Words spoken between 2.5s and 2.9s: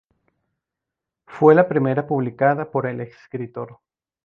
por